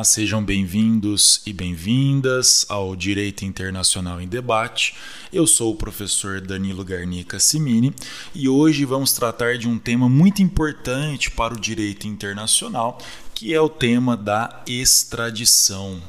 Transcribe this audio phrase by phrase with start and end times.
[0.00, 4.94] Olá, sejam bem-vindos e bem-vindas ao Direito Internacional em Debate.
[5.30, 7.92] Eu sou o professor Danilo Garnica Simini
[8.34, 12.96] e hoje vamos tratar de um tema muito importante para o direito internacional,
[13.34, 16.00] que é o tema da extradição.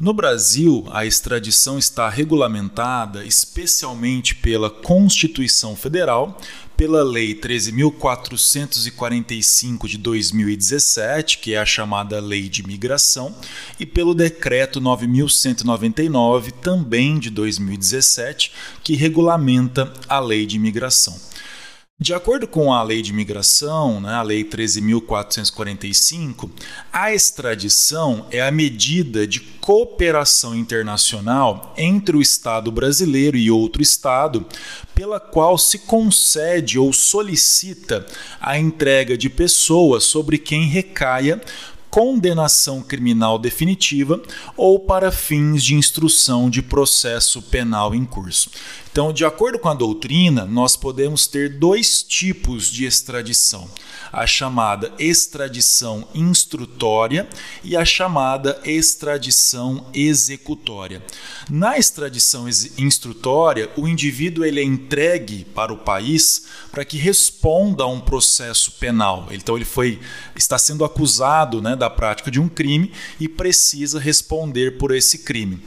[0.00, 6.38] No Brasil, a extradição está regulamentada especialmente pela Constituição Federal,
[6.74, 13.36] pela Lei 13.445 de 2017, que é a chamada Lei de Migração,
[13.78, 21.28] e pelo Decreto 9.199, também de 2017, que regulamenta a Lei de Migração.
[22.02, 26.50] De acordo com a lei de imigração, né, a lei 13.445,
[26.90, 34.46] a extradição é a medida de cooperação internacional entre o Estado brasileiro e outro Estado,
[34.94, 38.06] pela qual se concede ou solicita
[38.40, 41.38] a entrega de pessoas sobre quem recaia
[41.90, 44.22] condenação criminal definitiva
[44.56, 48.50] ou para fins de instrução de processo penal em curso.
[48.92, 53.70] Então, de acordo com a doutrina, nós podemos ter dois tipos de extradição:
[54.12, 57.28] a chamada extradição instrutória
[57.62, 61.04] e a chamada extradição executória.
[61.48, 67.86] Na extradição instrutória, o indivíduo ele é entregue para o país para que responda a
[67.86, 69.28] um processo penal.
[69.30, 70.00] Então, ele foi
[70.34, 75.58] está sendo acusado, né, da prática de um crime e precisa responder por esse crime.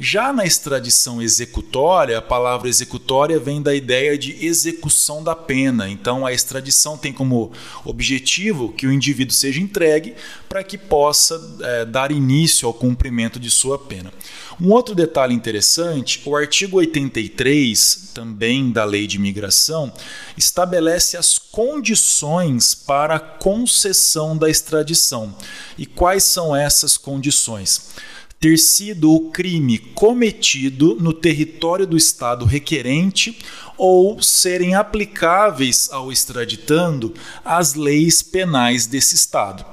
[0.00, 5.88] Já na extradição executória, a palavra executória vem da ideia de execução da pena.
[5.88, 7.50] Então, a extradição tem como
[7.84, 10.14] objetivo que o indivíduo seja entregue
[10.48, 14.12] para que possa é, dar início ao cumprimento de sua pena.
[14.60, 19.92] Um outro detalhe interessante: o artigo 83, também da Lei de Imigração,
[20.36, 25.34] estabelece as condições para a concessão da extradição.
[25.76, 27.96] E quais são essas condições?
[28.40, 33.36] Ter sido o crime cometido no território do Estado requerente
[33.76, 37.12] ou serem aplicáveis ao extraditando
[37.44, 39.64] as leis penais desse Estado.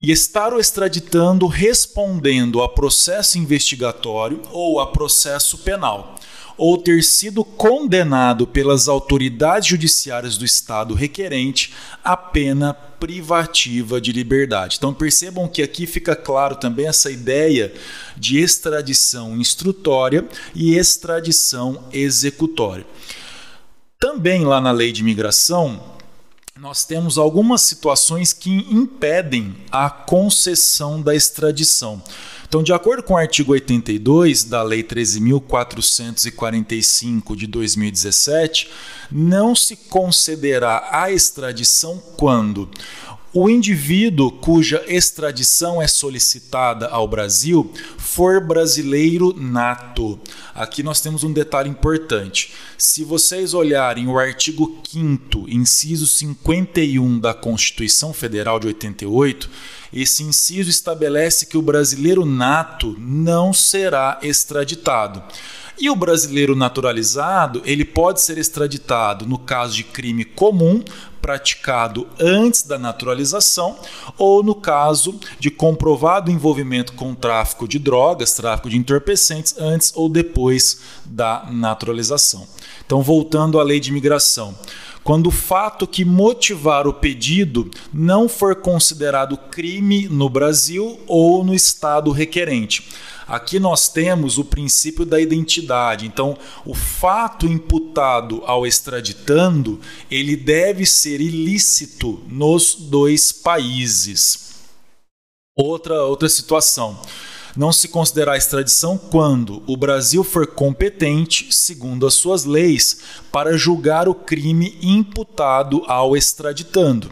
[0.00, 6.16] E estar o extraditando respondendo a processo investigatório ou a processo penal
[6.56, 11.72] ou ter sido condenado pelas autoridades judiciárias do Estado requerente
[12.04, 14.76] a pena privativa de liberdade.
[14.78, 17.72] Então percebam que aqui fica claro também essa ideia
[18.16, 22.86] de extradição instrutória e extradição executória.
[23.98, 25.92] Também lá na lei de imigração,
[26.58, 32.02] nós temos algumas situações que impedem a concessão da extradição.
[32.52, 38.70] Então, de acordo com o artigo 82 da Lei 13.445 de 2017,
[39.10, 42.68] não se concederá a extradição quando
[43.34, 50.20] o indivíduo cuja extradição é solicitada ao Brasil for brasileiro nato.
[50.54, 52.52] Aqui nós temos um detalhe importante.
[52.76, 59.48] Se vocês olharem o artigo 5, inciso 51 da Constituição Federal de 88,
[59.94, 65.22] esse inciso estabelece que o brasileiro nato não será extraditado.
[65.78, 70.84] E o brasileiro naturalizado, ele pode ser extraditado no caso de crime comum
[71.22, 73.78] praticado antes da naturalização
[74.18, 80.08] ou no caso de comprovado envolvimento com tráfico de drogas, tráfico de entorpecentes antes ou
[80.08, 82.46] depois da naturalização.
[82.84, 84.54] Então, voltando à lei de imigração,
[85.04, 91.54] quando o fato que motivar o pedido não for considerado crime no Brasil ou no
[91.54, 92.88] estado requerente.
[93.26, 96.06] Aqui nós temos o princípio da identidade.
[96.06, 96.36] Então,
[96.66, 99.80] o fato imputado ao extraditando,
[100.10, 104.52] ele deve ser ilícito nos dois países.
[105.56, 106.98] Outra outra situação
[107.56, 113.00] não se considerará extradição quando o Brasil for competente, segundo as suas leis,
[113.30, 117.10] para julgar o crime imputado ao extraditando.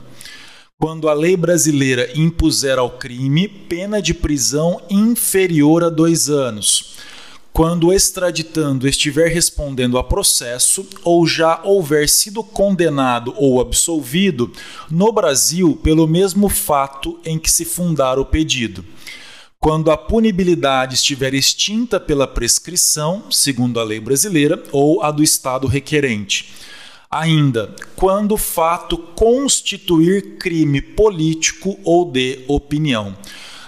[0.78, 6.96] Quando a lei brasileira impuser ao crime pena de prisão inferior a dois anos.
[7.52, 14.50] Quando o extraditando estiver respondendo a processo ou já houver sido condenado ou absolvido
[14.90, 18.82] no Brasil pelo mesmo fato em que se fundar o pedido
[19.62, 25.66] quando a punibilidade estiver extinta pela prescrição, segundo a lei brasileira, ou a do Estado
[25.66, 26.54] requerente.
[27.10, 33.14] Ainda, quando o fato constituir crime político ou de opinião.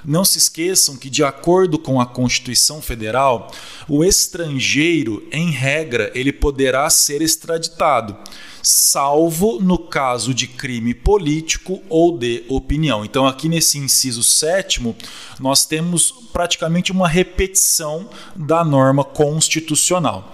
[0.04, 3.50] Não se esqueçam que, de acordo com a Constituição Federal,
[3.88, 8.16] o estrangeiro, em regra, ele poderá ser extraditado,
[8.62, 13.04] salvo no caso de crime político ou de opinião.
[13.04, 14.96] Então, aqui nesse inciso sétimo,
[15.38, 20.32] nós temos praticamente uma repetição da norma constitucional.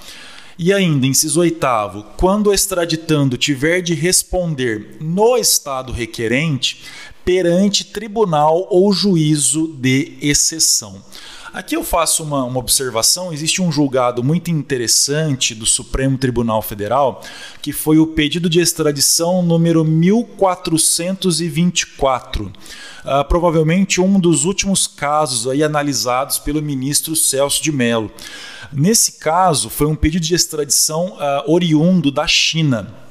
[0.59, 6.83] E ainda, inciso oitavo, quando o extraditando tiver de responder no estado requerente,
[7.25, 11.01] perante tribunal ou juízo de exceção.
[11.53, 17.23] Aqui eu faço uma, uma, observação: existe um julgado muito interessante do Supremo Tribunal Federal,
[17.63, 22.45] que foi o pedido de extradição número 1424.
[22.45, 22.53] Uh,
[23.05, 28.11] ah, provavelmente um dos últimos casos aí analisados pelo ministro Celso de Mello.
[28.71, 33.08] Nesse caso, foi um pedido de extradição uh, oriundo da China.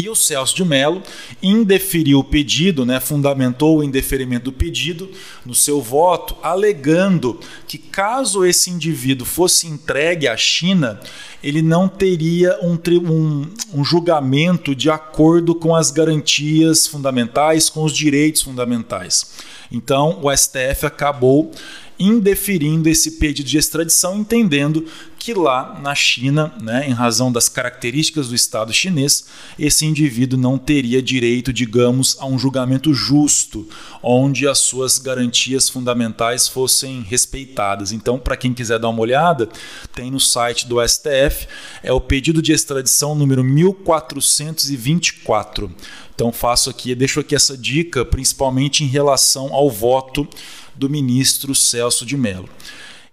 [0.00, 1.02] E o Celso de Mello
[1.42, 5.10] indeferiu o pedido, né, fundamentou o indeferimento do pedido
[5.44, 11.00] no seu voto, alegando que caso esse indivíduo fosse entregue à China,
[11.42, 12.78] ele não teria um,
[13.10, 19.32] um, um julgamento de acordo com as garantias fundamentais, com os direitos fundamentais.
[19.70, 21.50] Então, o STF acabou
[21.98, 24.86] indeferindo esse pedido de extradição, entendendo
[25.18, 29.26] que lá na China, né, em razão das características do Estado chinês,
[29.58, 33.68] esse indivíduo não teria direito, digamos, a um julgamento justo,
[34.02, 37.90] onde as suas garantias fundamentais fossem respeitadas.
[37.90, 39.48] Então, para quem quiser dar uma olhada,
[39.92, 41.48] tem no site do STF,
[41.82, 45.74] é o pedido de extradição número 1424.
[46.14, 50.28] Então, faço aqui, deixo aqui essa dica, principalmente em relação ao voto
[50.74, 52.48] do ministro Celso de Mello.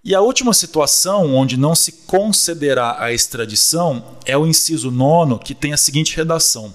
[0.08, 5.52] E a última situação onde não se concederá a extradição é o inciso 9, que
[5.52, 6.72] tem a seguinte redação: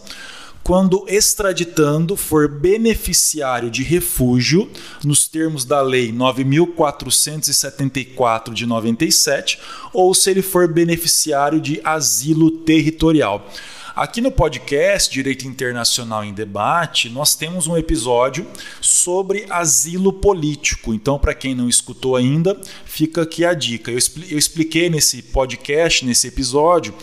[0.62, 4.70] quando extraditando for beneficiário de refúgio,
[5.02, 9.60] nos termos da Lei 9474 de 97,
[9.94, 13.48] ou se ele for beneficiário de asilo territorial.
[13.94, 18.48] Aqui no podcast Direito Internacional em Debate, nós temos um episódio
[18.80, 20.94] sobre asilo político.
[20.94, 23.92] Então, para quem não escutou ainda, fica aqui a dica.
[23.92, 26.94] Eu, expliquei nesse podcast, nesse episódio,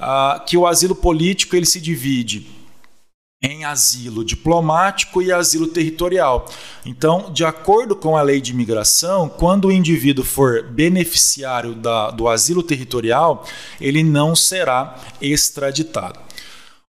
[0.00, 2.44] uh, que o asilo político ele se divide
[3.40, 6.46] em asilo diplomático e asilo territorial.
[6.84, 12.28] Então, de acordo com a lei de imigração, quando o indivíduo for beneficiário da, do
[12.28, 13.46] asilo territorial,
[13.80, 16.31] ele não será extraditado.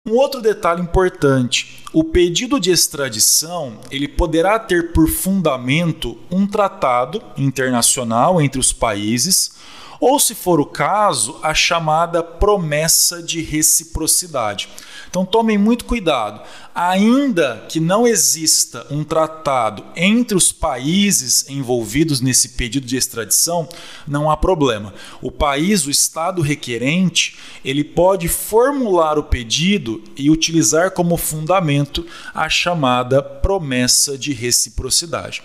[0.06, 7.24] Um outro detalhe importante: o pedido de extradição ele poderá ter por fundamento um tratado
[7.38, 9.54] internacional entre os países,
[10.02, 14.68] ou, se for o caso, a chamada promessa de reciprocidade.
[15.13, 16.42] Então tomem muito cuidado.
[16.74, 23.69] Ainda que não exista um tratado entre os países envolvidos nesse pedido de extradição,
[24.07, 24.92] não há problema.
[25.21, 32.50] O país, o estado requerente, ele pode formular o pedido e utilizar como fundamento a
[32.50, 35.44] chamada promessa de reciprocidade.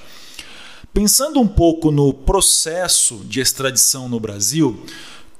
[0.94, 4.82] Pensando um pouco no processo de extradição no Brasil,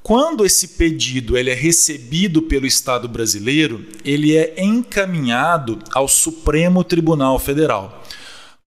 [0.08, 7.38] quando esse pedido ele é recebido pelo Estado brasileiro, ele é encaminhado ao Supremo Tribunal
[7.38, 8.02] Federal.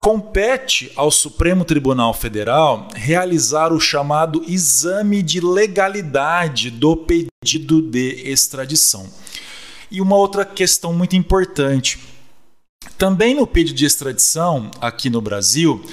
[0.02, 9.06] Compete ao Supremo Tribunal Federal realizar o chamado exame de legalidade do pedido de extradição.
[9.92, 12.00] E uma outra questão muito importante:
[12.98, 15.84] também no pedido de extradição, aqui no Brasil,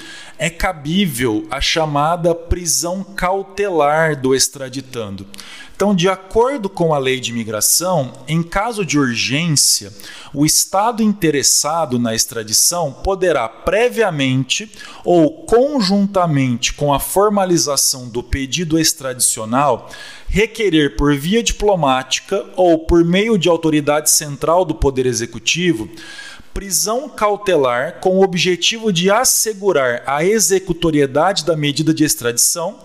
[0.43, 5.25] é cabível a chamada prisão cautelar do extraditando.
[5.73, 9.93] Então, de acordo com a lei de imigração, em caso de urgência,
[10.33, 14.69] o Estado interessado na extradição poderá previamente
[15.05, 19.89] ou conjuntamente com a formalização do pedido extradicional
[20.27, 25.89] requerer por via diplomática ou por meio de autoridade central do Poder Executivo
[26.53, 32.79] prisão cautelar com o objetivo de assegurar a executoriedade da medida de extradição,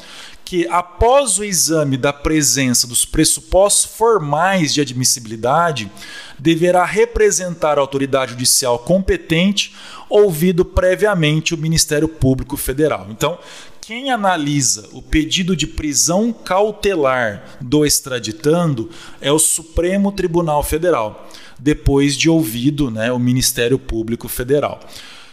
[0.45, 5.93] que após o exame da presença dos pressupostos formais de admissibilidade,
[6.39, 9.75] deverá representar a autoridade judicial competente,
[10.09, 13.09] ouvido previamente o Ministério Público Federal.
[13.11, 13.39] Então,
[13.88, 21.26] quem analisa o pedido de prisão cautelar do extraditando é o Supremo Tribunal Federal
[21.59, 24.78] depois de ouvido né, o Ministério Público Federal.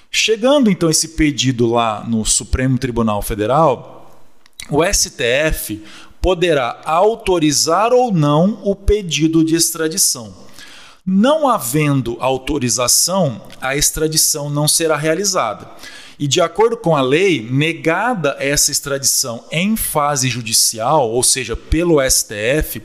[0.09, 4.23] Chegando então esse pedido lá no Supremo Tribunal Federal,
[4.69, 5.83] o STF
[6.21, 10.33] poderá autorizar ou não o pedido de extradição.
[11.05, 15.69] Não havendo autorização, a extradição não será realizada.
[16.17, 21.97] E de acordo com a lei, negada essa extradição em fase judicial, ou seja, pelo
[22.09, 22.81] STF,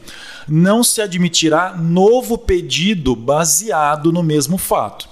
[0.48, 5.08] não se admitirá novo pedido baseado no mesmo fato.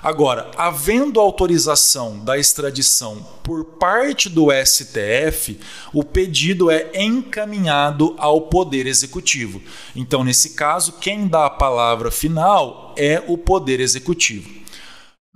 [0.00, 5.58] Agora, havendo autorização da extradição por parte do STF,
[5.92, 9.60] o pedido é encaminhado ao Poder Executivo.
[9.96, 14.57] Então, nesse caso, quem dá a palavra final é o Poder Executivo.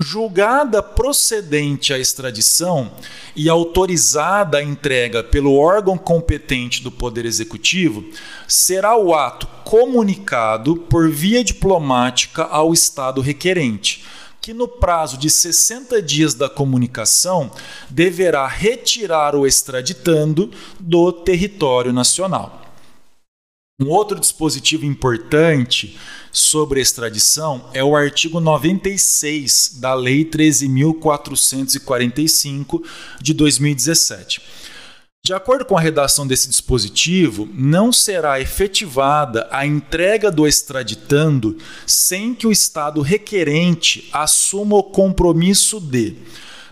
[0.03, 2.91] Julgada procedente a extradição
[3.37, 8.05] e autorizada a entrega pelo órgão competente do Poder Executivo,
[8.49, 14.05] será o ato comunicado por via diplomática ao Estado requerente
[14.41, 17.49] que no prazo de 60 dias da comunicação
[17.89, 22.62] deverá retirar o extraditando do território nacional.
[23.83, 25.99] Um outro dispositivo importante
[26.31, 32.81] sobre extradição é o artigo 96 da Lei 13.445
[33.21, 34.41] de 2017
[35.25, 42.35] de acordo com a redação desse dispositivo, não será efetivada a entrega do extraditando sem
[42.35, 46.17] que o Estado requerente assuma o compromisso de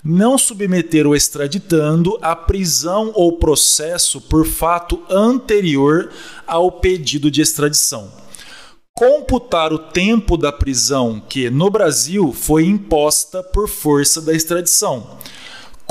[0.02, 6.10] não submeter o extraditando à prisão ou processo por fato anterior
[6.46, 8.10] ao pedido de extradição.
[8.94, 15.18] Computar o tempo da prisão que, no Brasil, foi imposta por força da extradição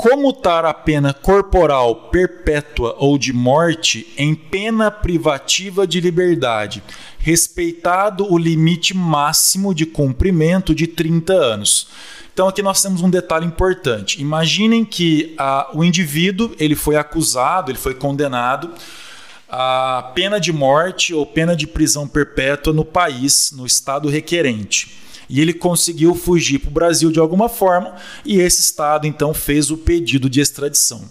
[0.00, 6.82] comutar a pena corporal perpétua ou de morte em pena privativa de liberdade,
[7.18, 11.88] respeitado o limite máximo de cumprimento de 30 anos.
[12.40, 14.18] Então aqui nós temos um detalhe importante.
[14.18, 18.72] Imaginem que ah, o indivíduo ele foi acusado, ele foi condenado
[19.46, 24.96] a pena de morte ou pena de prisão perpétua no país, no estado requerente
[25.28, 27.94] e ele conseguiu fugir para o Brasil de alguma forma
[28.24, 31.02] e esse Estado então fez o pedido de extradição.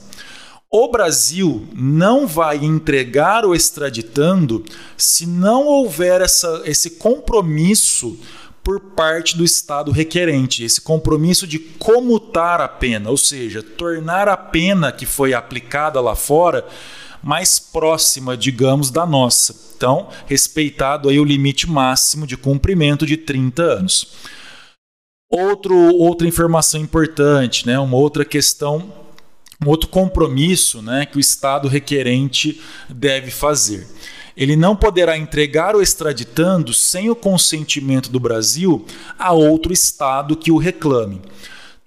[0.68, 4.66] O Brasil não vai entregar o extraditando
[4.98, 8.18] se não houver essa, esse compromisso
[8.70, 14.38] por parte do Estado requerente, esse compromisso de comutar a pena, ou seja, tornar a
[14.38, 16.64] pena que foi aplicada lá fora
[17.24, 19.56] mais próxima, digamos, da nossa.
[19.76, 24.14] Então, respeitado aí o limite máximo de cumprimento de 30 anos.
[25.32, 28.94] Outro, outra informação importante, né, uma outra questão,
[29.66, 33.88] um outro compromisso né, que o Estado requerente deve fazer.
[34.36, 38.86] Ele não poderá entregar o extraditando sem o consentimento do Brasil
[39.18, 41.22] a outro Estado que o reclame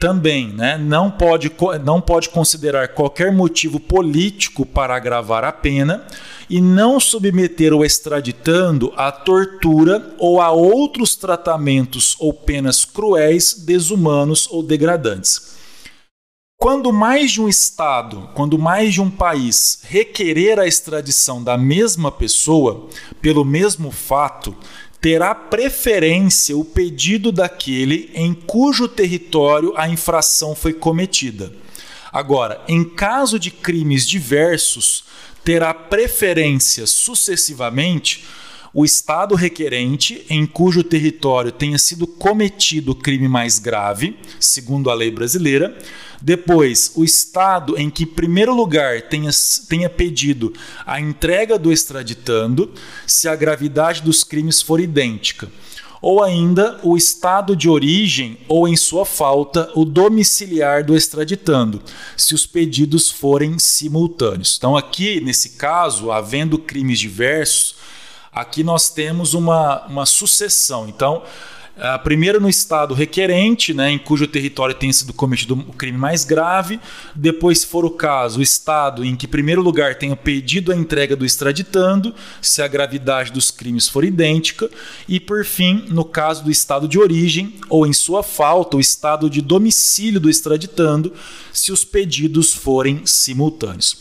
[0.03, 1.49] também né, não, pode,
[1.85, 6.05] não pode considerar qualquer motivo político para agravar a pena
[6.51, 14.49] e não submeter o extraditando à tortura ou a outros tratamentos ou penas cruéis, desumanos
[14.51, 15.62] ou degradantes.
[16.62, 22.12] Quando mais de um Estado, quando mais de um país requerer a extradição da mesma
[22.12, 22.88] pessoa
[23.21, 24.54] pelo mesmo fato,
[25.00, 31.52] terá preferência o pedido daquele em cujo território a infração foi cometida.
[32.12, 35.07] Agora, em caso de crimes diversos,
[35.42, 38.25] terá preferência sucessivamente
[38.75, 44.95] o Estado requerente em cujo território tenha sido cometido o crime mais grave, segundo a
[44.95, 45.76] lei brasileira,
[46.23, 49.31] depois, o Estado em que, em primeiro lugar, tenha,
[49.69, 50.52] tenha pedido
[50.87, 52.71] a entrega do extraditando,
[53.07, 55.50] se a gravidade dos crimes for idêntica.
[56.00, 61.81] Ou ainda, o estado de origem ou, em sua falta, o domiciliar do extraditando,
[62.17, 64.57] se os pedidos forem simultâneos.
[64.59, 67.76] Então, aqui, nesse caso, havendo crimes diversos,
[68.33, 70.89] aqui nós temos uma, uma sucessão.
[70.89, 71.23] Então,
[71.75, 76.23] Uh, primeiro no estado requerente, né, em cujo território tenha sido cometido o crime mais
[76.23, 76.79] grave.
[77.15, 80.77] Depois, se for o caso, o estado em que, em primeiro lugar, tenha pedido a
[80.77, 84.71] entrega do extraditando, se a gravidade dos crimes for idêntica.
[85.09, 89.31] E, por fim, no caso do estado de origem, ou em sua falta, o estado
[89.31, 91.11] de domicílio do extraditando,
[91.55, 93.97] se os pedidos forem simultâneos.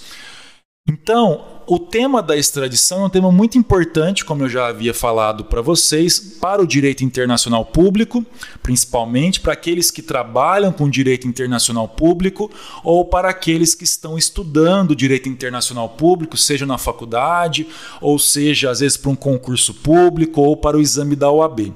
[0.90, 5.46] Então, o tema da extradição é um tema muito importante, como eu já havia falado
[5.46, 8.26] para vocês, para o direito internacional público,
[8.64, 12.50] principalmente para aqueles que trabalham com direito internacional público
[12.84, 17.68] ou para aqueles que estão estudando direito internacional público, seja na faculdade,
[18.02, 21.74] ou seja, às vezes para um concurso público ou para o exame da OAB.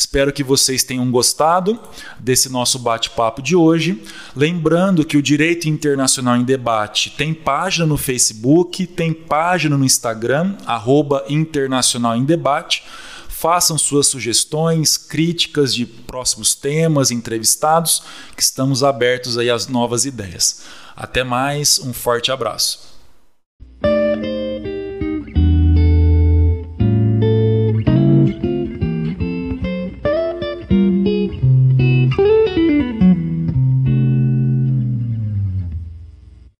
[0.00, 1.78] Espero que vocês tenham gostado
[2.18, 4.02] desse nosso bate-papo de hoje.
[4.34, 10.56] Lembrando que o Direito Internacional em Debate tem página no Facebook, tem página no Instagram,
[10.64, 12.82] arroba Internacional em Debate.
[13.28, 18.02] Façam suas sugestões, críticas de próximos temas, entrevistados,
[18.34, 20.62] que estamos abertos aí às novas ideias.
[20.96, 22.89] Até mais, um forte abraço.